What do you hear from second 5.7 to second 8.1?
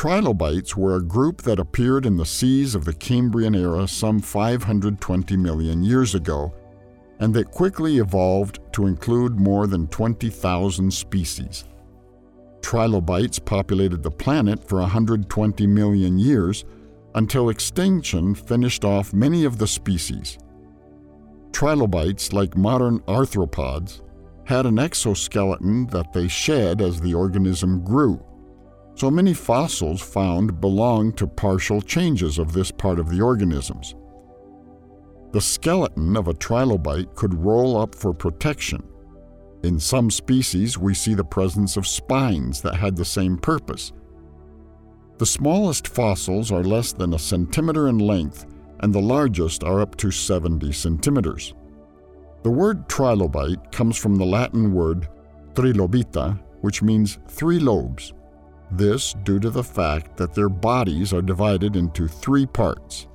years ago, and that quickly